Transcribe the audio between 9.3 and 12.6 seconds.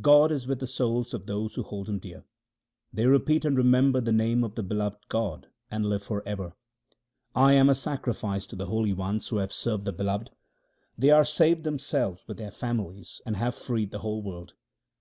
have served the Beloved. They are saved themselves with their